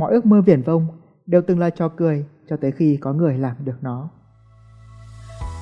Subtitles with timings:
[0.00, 0.86] Mọi ước mơ viển vông
[1.26, 4.10] đều từng là trò cười cho tới khi có người làm được nó.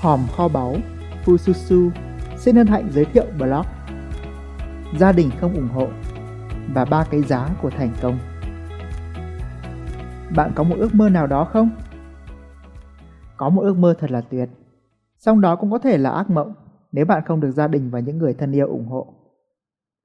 [0.00, 0.76] Hòm kho báu
[1.25, 1.91] Fususu
[2.36, 3.66] xin hân hạnh giới thiệu blog
[4.98, 5.88] Gia đình không ủng hộ
[6.74, 8.18] và ba cái giá của thành công.
[10.37, 11.70] Bạn có một ước mơ nào đó không?
[13.36, 14.48] Có một ước mơ thật là tuyệt.
[15.16, 16.55] Song đó cũng có thể là ác mộng
[16.93, 19.14] nếu bạn không được gia đình và những người thân yêu ủng hộ.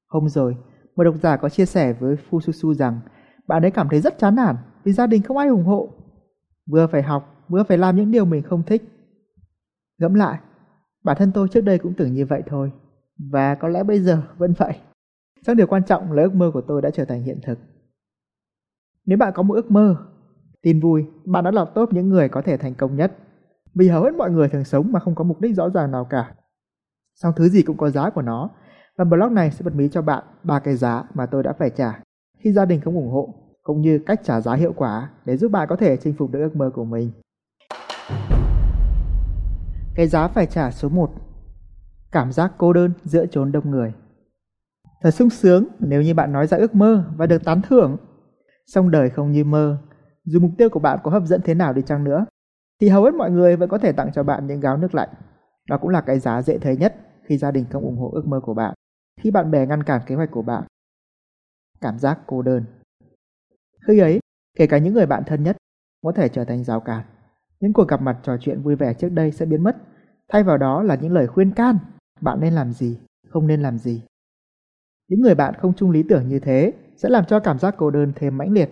[0.08, 0.58] Hôm rồi,
[0.96, 3.00] một độc giả có chia sẻ với Fususu rằng
[3.48, 5.90] bạn ấy cảm thấy rất chán nản vì gia đình không ai ủng hộ.
[6.66, 8.84] Vừa phải học, vừa phải làm những điều mình không thích.
[9.98, 10.40] Ngẫm lại,
[11.04, 12.72] bản thân tôi trước đây cũng tưởng như vậy thôi.
[13.18, 14.74] Và có lẽ bây giờ vẫn vậy.
[15.46, 17.60] trong điều quan trọng là ước mơ của tôi đã trở thành hiện thực.
[19.06, 19.96] Nếu bạn có một ước mơ,
[20.62, 23.18] tin vui, bạn đã lọt top những người có thể thành công nhất.
[23.76, 26.06] Vì hầu hết mọi người thường sống mà không có mục đích rõ ràng nào
[26.06, 26.36] cả.
[27.16, 28.50] Song thứ gì cũng có giá của nó,
[28.98, 31.70] và blog này sẽ bật mí cho bạn ba cái giá mà tôi đã phải
[31.70, 32.00] trả
[32.44, 35.52] khi gia đình không ủng hộ, cũng như cách trả giá hiệu quả để giúp
[35.52, 37.12] bạn có thể chinh phục được ước mơ của mình.
[39.96, 41.12] Cái giá phải trả số 1
[42.12, 43.94] Cảm giác cô đơn giữa chốn đông người
[45.02, 47.98] Thật sung sướng nếu như bạn nói ra ước mơ và được tán thưởng.
[48.66, 49.78] Song đời không như mơ,
[50.24, 52.26] dù mục tiêu của bạn có hấp dẫn thế nào đi chăng nữa,
[52.82, 55.10] thì hầu hết mọi người vẫn có thể tặng cho bạn những gáo nước lạnh.
[55.70, 58.28] Đó cũng là cái giá dễ thấy nhất khi gia đình không ủng hộ ước
[58.28, 58.74] mơ của bạn,
[59.22, 60.64] khi bạn bè ngăn cản kế hoạch của bạn.
[61.82, 62.66] Cảm giác cô đơn.
[63.88, 64.20] Khi ấy,
[64.58, 65.58] kể cả những người bạn thân nhất
[66.04, 67.06] có thể trở thành rào cản.
[67.60, 69.78] Những cuộc gặp mặt trò chuyện vui vẻ trước đây sẽ biến mất,
[70.30, 71.78] thay vào đó là những lời khuyên can,
[72.22, 74.02] bạn nên làm gì, không nên làm gì.
[75.08, 77.92] Những người bạn không chung lý tưởng như thế sẽ làm cho cảm giác cô
[77.92, 78.70] đơn thêm mãnh liệt.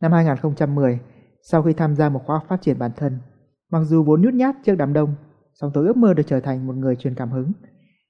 [0.00, 1.00] Năm 2010,
[1.42, 3.18] sau khi tham gia một khóa phát triển bản thân,
[3.70, 5.14] mặc dù vốn nhút nhát trước đám đông,
[5.54, 7.52] song tôi ước mơ được trở thành một người truyền cảm hứng.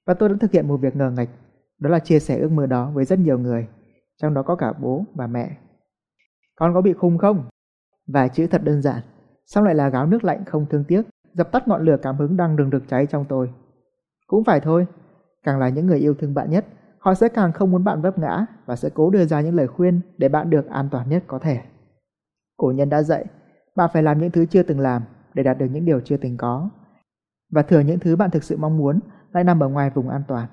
[0.05, 1.29] Và tôi đã thực hiện một việc ngờ ngạch,
[1.79, 3.67] đó là chia sẻ ước mơ đó với rất nhiều người,
[4.21, 5.57] trong đó có cả bố và mẹ.
[6.61, 7.43] Con có bị khùng không?
[8.07, 9.01] Vài chữ thật đơn giản,
[9.45, 11.01] xong lại là gáo nước lạnh không thương tiếc,
[11.33, 13.53] dập tắt ngọn lửa cảm hứng đang rừng rực cháy trong tôi.
[14.27, 14.87] Cũng phải thôi,
[15.43, 16.65] càng là những người yêu thương bạn nhất,
[16.99, 19.67] họ sẽ càng không muốn bạn vấp ngã và sẽ cố đưa ra những lời
[19.67, 21.59] khuyên để bạn được an toàn nhất có thể.
[22.57, 23.25] Cổ nhân đã dạy,
[23.75, 25.01] bạn phải làm những thứ chưa từng làm
[25.33, 26.69] để đạt được những điều chưa từng có.
[27.51, 28.99] Và thường những thứ bạn thực sự mong muốn
[29.33, 30.47] lại nằm ở ngoài vùng an toàn.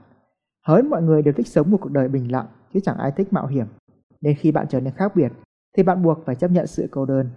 [0.67, 3.33] Hỡi mọi người đều thích sống một cuộc đời bình lặng chứ chẳng ai thích
[3.33, 3.67] mạo hiểm.
[4.21, 5.33] Nên khi bạn trở nên khác biệt
[5.78, 7.31] thì bạn buộc phải chấp nhận sự cô đơn.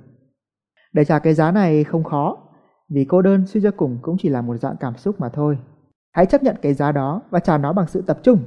[0.94, 2.38] Để trả cái giá này không khó,
[2.90, 5.58] vì cô đơn suy cho cùng cũng chỉ là một dạng cảm xúc mà thôi.
[6.12, 8.40] Hãy chấp nhận cái giá đó và trả nó bằng sự tập trung.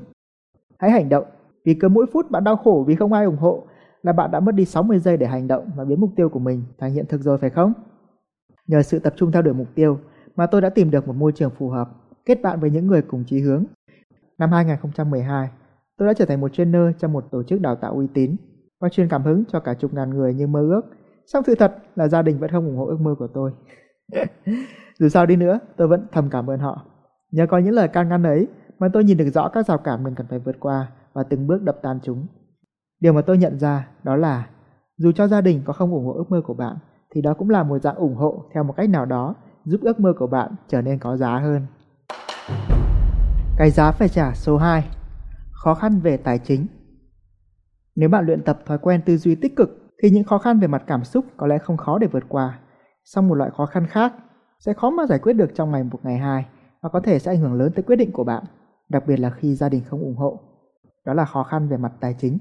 [0.78, 1.24] Hãy hành động,
[1.64, 3.66] vì cứ mỗi phút bạn đau khổ vì không ai ủng hộ
[4.02, 6.38] là bạn đã mất đi 60 giây để hành động và biến mục tiêu của
[6.38, 7.72] mình thành hiện thực rồi phải không?
[8.66, 9.98] Nhờ sự tập trung theo đuổi mục tiêu
[10.36, 11.88] mà tôi đã tìm được một môi trường phù hợp,
[12.26, 13.64] kết bạn với những người cùng chí hướng.
[14.38, 15.48] Năm 2012,
[15.96, 18.36] tôi đã trở thành một trainer trong một tổ chức đào tạo uy tín
[18.84, 20.82] và truyền cảm hứng cho cả chục ngàn người như mơ ước.
[21.26, 23.52] Song sự thật là gia đình vẫn không ủng hộ ước mơ của tôi.
[24.98, 26.86] Dù sao đi nữa, tôi vẫn thầm cảm ơn họ.
[27.30, 30.04] Nhờ có những lời can ngăn ấy mà tôi nhìn được rõ các rào cản
[30.04, 32.26] mình cần phải vượt qua và từng bước đập tan chúng.
[33.00, 34.48] Điều mà tôi nhận ra đó là
[34.96, 36.76] dù cho gia đình có không ủng hộ ước mơ của bạn
[37.14, 39.34] thì đó cũng là một dạng ủng hộ theo một cách nào đó
[39.64, 41.66] giúp ước mơ của bạn trở nên có giá hơn.
[43.56, 44.84] Cái giá phải trả số 2
[45.52, 46.66] Khó khăn về tài chính
[47.96, 49.70] nếu bạn luyện tập thói quen tư duy tích cực
[50.02, 52.58] thì những khó khăn về mặt cảm xúc có lẽ không khó để vượt qua.
[53.04, 54.12] Song một loại khó khăn khác
[54.58, 56.46] sẽ khó mà giải quyết được trong ngày một ngày hai
[56.82, 58.44] và có thể sẽ ảnh hưởng lớn tới quyết định của bạn,
[58.88, 60.40] đặc biệt là khi gia đình không ủng hộ.
[61.06, 62.38] Đó là khó khăn về mặt tài chính.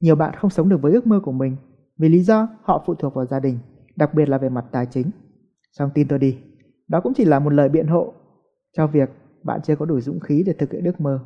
[0.00, 1.56] Nhiều bạn không sống được với ước mơ của mình
[1.98, 3.58] vì lý do họ phụ thuộc vào gia đình,
[3.96, 5.10] đặc biệt là về mặt tài chính.
[5.72, 6.38] Song tin tôi đi,
[6.88, 8.12] đó cũng chỉ là một lời biện hộ
[8.76, 9.10] cho việc
[9.42, 11.20] bạn chưa có đủ dũng khí để thực hiện ước mơ.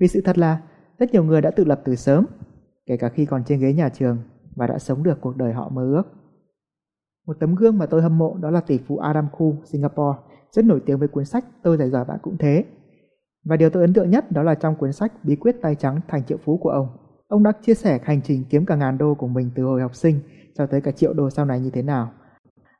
[0.00, 0.62] Vì sự thật là
[0.98, 2.24] rất nhiều người đã tự lập từ sớm,
[2.86, 4.18] kể cả khi còn trên ghế nhà trường
[4.56, 6.02] và đã sống được cuộc đời họ mơ ước.
[7.26, 10.18] Một tấm gương mà tôi hâm mộ đó là tỷ phú Adam Khu, Singapore,
[10.50, 12.64] rất nổi tiếng với cuốn sách Tôi giải giỏi bạn cũng thế.
[13.44, 16.00] Và điều tôi ấn tượng nhất đó là trong cuốn sách Bí quyết tay trắng
[16.08, 16.88] thành triệu phú của ông.
[17.28, 19.94] Ông đã chia sẻ hành trình kiếm cả ngàn đô của mình từ hồi học
[19.94, 20.20] sinh
[20.54, 22.12] cho tới cả triệu đô sau này như thế nào.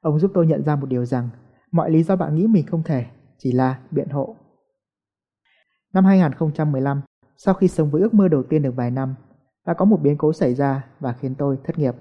[0.00, 1.28] Ông giúp tôi nhận ra một điều rằng
[1.70, 3.04] mọi lý do bạn nghĩ mình không thể
[3.38, 4.36] chỉ là biện hộ.
[5.94, 7.00] Năm 2015,
[7.36, 9.14] sau khi sống với ước mơ đầu tiên được vài năm,
[9.64, 11.94] và có một biến cố xảy ra và khiến tôi thất nghiệp.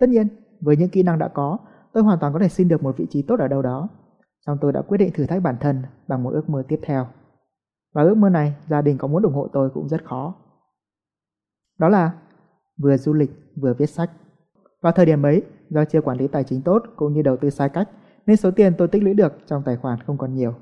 [0.00, 0.28] Tất nhiên,
[0.60, 1.58] với những kỹ năng đã có,
[1.92, 3.88] tôi hoàn toàn có thể xin được một vị trí tốt ở đâu đó.
[4.46, 7.06] Xong tôi đã quyết định thử thách bản thân bằng một ước mơ tiếp theo.
[7.94, 10.34] Và ước mơ này, gia đình có muốn ủng hộ tôi cũng rất khó.
[11.78, 12.12] Đó là
[12.82, 14.10] vừa du lịch vừa viết sách.
[14.82, 17.50] Vào thời điểm ấy, do chưa quản lý tài chính tốt cũng như đầu tư
[17.50, 17.88] sai cách,
[18.26, 20.54] nên số tiền tôi tích lũy được trong tài khoản không còn nhiều.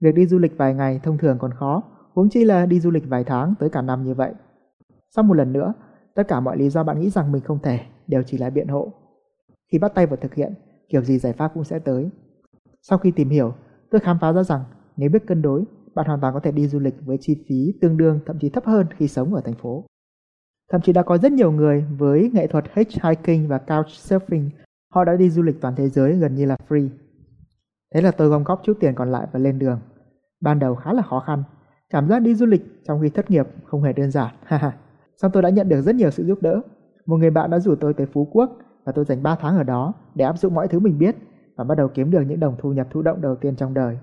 [0.00, 1.82] Việc đi du lịch vài ngày thông thường còn khó,
[2.14, 4.34] huống chi là đi du lịch vài tháng tới cả năm như vậy.
[5.10, 5.74] Sau một lần nữa,
[6.18, 8.68] Tất cả mọi lý do bạn nghĩ rằng mình không thể đều chỉ là biện
[8.68, 8.92] hộ.
[9.72, 10.54] Khi bắt tay vào thực hiện,
[10.88, 12.10] kiểu gì giải pháp cũng sẽ tới.
[12.82, 13.54] Sau khi tìm hiểu,
[13.90, 14.64] tôi khám phá ra rằng
[14.96, 15.64] nếu biết cân đối,
[15.94, 18.50] bạn hoàn toàn có thể đi du lịch với chi phí tương đương thậm chí
[18.50, 19.84] thấp hơn khi sống ở thành phố.
[20.70, 24.50] Thậm chí đã có rất nhiều người với nghệ thuật hitchhiking và couchsurfing,
[24.94, 26.88] họ đã đi du lịch toàn thế giới gần như là free.
[27.94, 29.80] Thế là tôi gom góp chút tiền còn lại và lên đường.
[30.40, 31.42] Ban đầu khá là khó khăn,
[31.90, 34.34] cảm giác đi du lịch trong khi thất nghiệp không hề đơn giản,
[35.22, 36.60] song tôi đã nhận được rất nhiều sự giúp đỡ.
[37.06, 39.62] Một người bạn đã rủ tôi tới Phú Quốc và tôi dành 3 tháng ở
[39.62, 41.16] đó để áp dụng mọi thứ mình biết
[41.56, 43.98] và bắt đầu kiếm được những đồng thu nhập thụ động đầu tiên trong đời.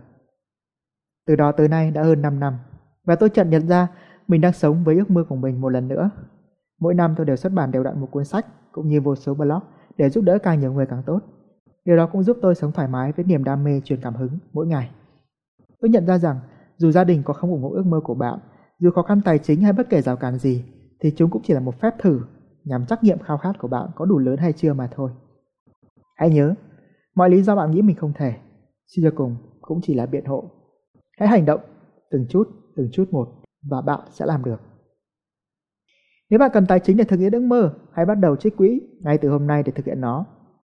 [1.27, 2.57] Từ đó tới nay đã hơn 5 năm
[3.05, 3.87] và tôi chợt nhận ra
[4.27, 6.09] mình đang sống với ước mơ của mình một lần nữa.
[6.79, 9.33] Mỗi năm tôi đều xuất bản đều đặn một cuốn sách cũng như vô số
[9.33, 9.59] blog
[9.97, 11.19] để giúp đỡ càng nhiều người càng tốt.
[11.85, 14.39] Điều đó cũng giúp tôi sống thoải mái với niềm đam mê truyền cảm hứng
[14.53, 14.89] mỗi ngày.
[15.81, 16.39] Tôi nhận ra rằng
[16.77, 18.39] dù gia đình có không ủng hộ ước mơ của bạn,
[18.79, 20.63] dù khó khăn tài chính hay bất kể rào cản gì,
[20.99, 22.21] thì chúng cũng chỉ là một phép thử
[22.63, 25.11] nhằm trắc nghiệm khao khát của bạn có đủ lớn hay chưa mà thôi.
[26.15, 26.53] Hãy nhớ,
[27.15, 28.33] mọi lý do bạn nghĩ mình không thể,
[28.87, 30.51] suy cho cùng cũng chỉ là biện hộ.
[31.17, 31.61] Hãy hành động
[32.11, 32.43] từng chút,
[32.75, 33.27] từng chút một
[33.69, 34.61] và bạn sẽ làm được.
[36.29, 38.81] Nếu bạn cần tài chính để thực hiện ước mơ, hãy bắt đầu trích quỹ
[39.01, 40.25] ngay từ hôm nay để thực hiện nó.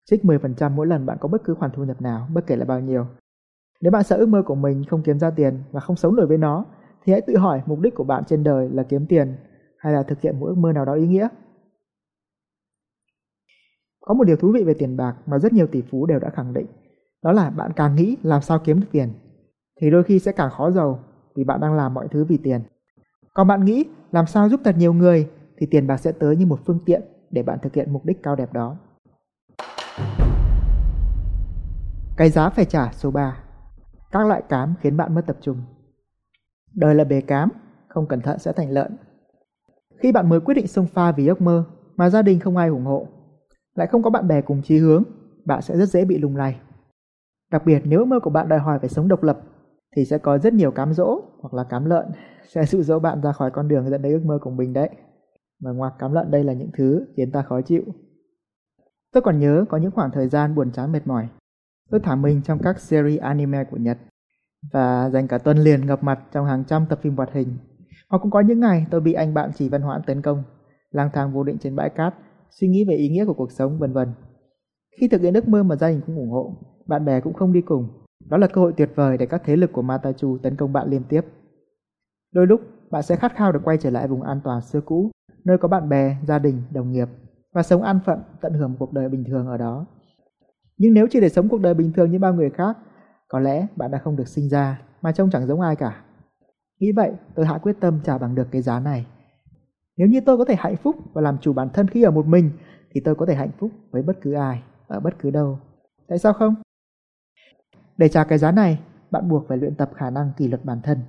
[0.05, 2.65] Trích 10% mỗi lần bạn có bất cứ khoản thu nhập nào, bất kể là
[2.65, 3.05] bao nhiêu.
[3.81, 6.27] Nếu bạn sợ ước mơ của mình không kiếm ra tiền và không sống nổi
[6.27, 6.65] với nó,
[7.03, 9.35] thì hãy tự hỏi mục đích của bạn trên đời là kiếm tiền
[9.79, 11.27] hay là thực hiện một ước mơ nào đó ý nghĩa.
[14.01, 16.29] Có một điều thú vị về tiền bạc mà rất nhiều tỷ phú đều đã
[16.29, 16.65] khẳng định,
[17.23, 19.13] đó là bạn càng nghĩ làm sao kiếm được tiền,
[19.81, 20.99] thì đôi khi sẽ càng khó giàu
[21.35, 22.61] vì bạn đang làm mọi thứ vì tiền.
[23.33, 26.45] Còn bạn nghĩ làm sao giúp thật nhiều người thì tiền bạc sẽ tới như
[26.45, 27.01] một phương tiện
[27.31, 28.77] để bạn thực hiện mục đích cao đẹp đó.
[32.17, 33.43] Cái giá phải trả số 3
[34.11, 35.61] Các loại cám khiến bạn mất tập trung
[36.73, 37.49] Đời là bề cám,
[37.87, 38.97] không cẩn thận sẽ thành lợn.
[39.99, 41.63] Khi bạn mới quyết định xông pha vì ước mơ
[41.95, 43.07] mà gia đình không ai ủng hộ,
[43.75, 45.03] lại không có bạn bè cùng chí hướng,
[45.45, 46.59] bạn sẽ rất dễ bị lung lay.
[47.51, 49.39] Đặc biệt nếu ước mơ của bạn đòi hỏi phải sống độc lập
[49.95, 52.05] thì sẽ có rất nhiều cám dỗ hoặc là cám lợn
[52.47, 54.89] sẽ dụ dỗ bạn ra khỏi con đường dẫn đến ước mơ của mình đấy.
[55.59, 57.83] Mà ngoặc cám lợn đây là những thứ khiến ta khó chịu.
[59.13, 61.27] Tôi còn nhớ có những khoảng thời gian buồn chán mệt mỏi.
[61.89, 63.97] Tôi thả mình trong các series anime của Nhật
[64.71, 67.57] và dành cả tuần liền ngập mặt trong hàng trăm tập phim hoạt hình.
[68.09, 70.43] Hoặc cũng có những ngày tôi bị anh bạn chỉ văn hoãn tấn công,
[70.91, 72.13] lang thang vô định trên bãi cát,
[72.49, 74.07] suy nghĩ về ý nghĩa của cuộc sống vân vân.
[74.99, 76.55] Khi thực hiện ước mơ mà gia đình cũng ủng hộ,
[76.85, 77.87] bạn bè cũng không đi cùng,
[78.29, 80.89] đó là cơ hội tuyệt vời để các thế lực của Matachu tấn công bạn
[80.89, 81.21] liên tiếp.
[82.33, 82.61] Đôi lúc,
[82.91, 85.11] bạn sẽ khát khao được quay trở lại vùng an toàn xưa cũ,
[85.45, 87.07] nơi có bạn bè, gia đình, đồng nghiệp
[87.53, 89.85] và sống an phận, tận hưởng cuộc đời bình thường ở đó.
[90.77, 92.77] Nhưng nếu chỉ để sống cuộc đời bình thường như bao người khác,
[93.27, 96.03] có lẽ bạn đã không được sinh ra mà trông chẳng giống ai cả.
[96.79, 99.05] Nghĩ vậy, tôi hạ quyết tâm trả bằng được cái giá này.
[99.97, 102.27] Nếu như tôi có thể hạnh phúc và làm chủ bản thân khi ở một
[102.27, 102.51] mình,
[102.91, 105.59] thì tôi có thể hạnh phúc với bất cứ ai, ở bất cứ đâu.
[106.07, 106.55] Tại sao không?
[107.97, 108.79] Để trả cái giá này,
[109.11, 110.99] bạn buộc phải luyện tập khả năng kỷ luật bản thân,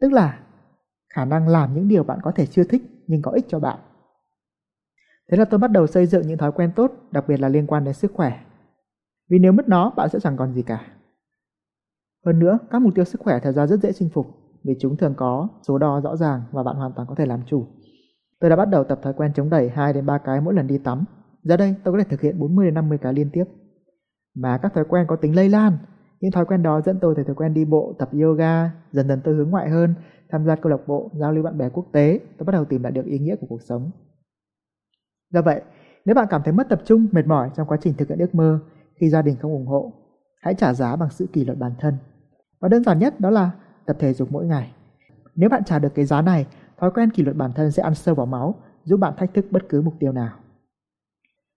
[0.00, 0.40] tức là
[1.14, 3.78] khả năng làm những điều bạn có thể chưa thích nhưng có ích cho bạn.
[5.30, 7.66] Thế là tôi bắt đầu xây dựng những thói quen tốt, đặc biệt là liên
[7.66, 8.40] quan đến sức khỏe.
[9.30, 10.86] Vì nếu mất nó, bạn sẽ chẳng còn gì cả.
[12.26, 14.96] Hơn nữa, các mục tiêu sức khỏe thật ra rất dễ chinh phục vì chúng
[14.96, 17.66] thường có số đo rõ ràng và bạn hoàn toàn có thể làm chủ.
[18.40, 20.66] Tôi đã bắt đầu tập thói quen chống đẩy 2 đến 3 cái mỗi lần
[20.66, 21.04] đi tắm.
[21.42, 23.44] Giờ đây tôi có thể thực hiện 40 đến 50 cái liên tiếp.
[24.34, 25.78] Mà các thói quen có tính lây lan.
[26.20, 29.20] Những thói quen đó dẫn tôi tới thói quen đi bộ, tập yoga, dần dần
[29.24, 29.94] tôi hướng ngoại hơn,
[30.30, 32.82] tham gia câu lạc bộ, giao lưu bạn bè quốc tế, tôi bắt đầu tìm
[32.82, 33.90] lại được ý nghĩa của cuộc sống.
[35.30, 35.62] Do vậy,
[36.04, 38.34] nếu bạn cảm thấy mất tập trung, mệt mỏi trong quá trình thực hiện ước
[38.34, 38.58] mơ
[39.00, 39.92] khi gia đình không ủng hộ,
[40.40, 41.94] hãy trả giá bằng sự kỷ luật bản thân.
[42.60, 43.50] Và đơn giản nhất đó là
[43.86, 44.72] tập thể dục mỗi ngày.
[45.34, 46.46] Nếu bạn trả được cái giá này,
[46.78, 49.46] thói quen kỷ luật bản thân sẽ ăn sâu vào máu, giúp bạn thách thức
[49.50, 50.38] bất cứ mục tiêu nào.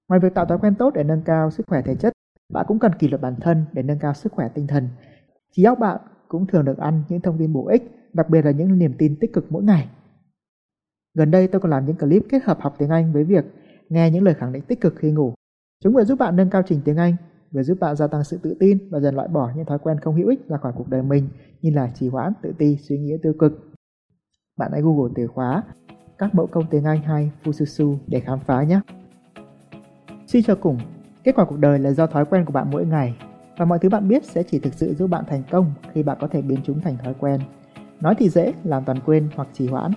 [0.09, 2.13] Ngoài việc tạo thói quen tốt để nâng cao sức khỏe thể chất,
[2.53, 4.89] bạn cũng cần kỷ luật bản thân để nâng cao sức khỏe tinh thần.
[5.51, 8.51] Trí óc bạn cũng thường được ăn những thông tin bổ ích, đặc biệt là
[8.51, 9.89] những niềm tin tích cực mỗi ngày.
[11.13, 13.45] Gần đây tôi còn làm những clip kết hợp học tiếng Anh với việc
[13.89, 15.33] nghe những lời khẳng định tích cực khi ngủ.
[15.83, 17.15] Chúng vừa giúp bạn nâng cao trình tiếng Anh,
[17.55, 19.99] vừa giúp bạn gia tăng sự tự tin và dần loại bỏ những thói quen
[19.99, 21.29] không hữu ích ra khỏi cuộc đời mình
[21.61, 23.71] như là trì hoãn, tự ti, suy nghĩ tiêu cực.
[24.57, 25.63] Bạn hãy Google từ khóa
[26.17, 28.79] các mẫu công tiếng Anh hay Fususu để khám phá nhé.
[30.27, 30.77] Suy cho cùng,
[31.23, 33.17] kết quả cuộc đời là do thói quen của bạn mỗi ngày
[33.57, 36.17] và mọi thứ bạn biết sẽ chỉ thực sự giúp bạn thành công khi bạn
[36.21, 37.41] có thể biến chúng thành thói quen.
[38.01, 39.91] Nói thì dễ, làm toàn quên hoặc trì hoãn.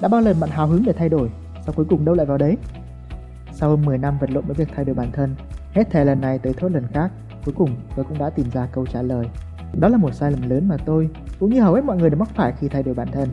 [0.00, 1.30] Đã bao lần bạn hào hứng để thay đổi,
[1.66, 2.56] sau cuối cùng đâu lại vào đấy?
[3.52, 5.34] Sau hơn 10 năm vật lộn với việc thay đổi bản thân,
[5.74, 7.10] Hết thề lần này tới thốt lần khác,
[7.44, 9.26] cuối cùng tôi cũng đã tìm ra câu trả lời.
[9.72, 11.08] Đó là một sai lầm lớn mà tôi,
[11.40, 13.28] cũng như hầu hết mọi người đều mắc phải khi thay đổi bản thân.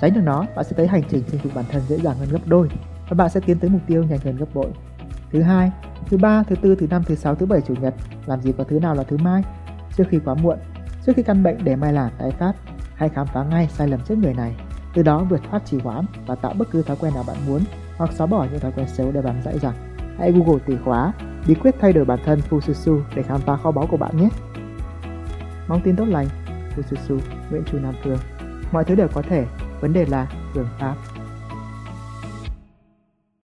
[0.00, 2.28] Tránh được nó, bạn sẽ thấy hành trình chinh phục bản thân dễ dàng hơn
[2.28, 2.68] gấp đôi.
[3.08, 4.70] và bạn sẽ tiến tới mục tiêu nhanh hơn gấp bội.
[5.32, 5.72] Thứ hai,
[6.08, 7.94] thứ ba, thứ tư, thứ năm, thứ sáu, thứ bảy, chủ nhật,
[8.26, 9.42] làm gì có thứ nào là thứ mai?
[9.96, 10.58] Trước khi quá muộn,
[11.06, 12.52] trước khi căn bệnh để mai là tái phát,
[12.94, 14.56] hãy khám phá ngay sai lầm chết người này,
[14.94, 17.60] từ đó vượt thoát trì hoãn và tạo bất cứ thói quen nào bạn muốn
[17.96, 19.74] hoặc xóa bỏ những thói quen xấu để bạn dạy rằng
[20.18, 21.12] hãy Google từ khóa
[21.46, 24.28] bí quyết thay đổi bản thân Fususu để khám phá kho báu của bạn nhé.
[25.68, 26.26] Mong tin tốt lành,
[26.76, 27.18] Fususu,
[27.50, 28.18] Nguyễn Chu Nam Phương.
[28.72, 29.46] Mọi thứ đều có thể,
[29.80, 30.94] vấn đề là phương pháp.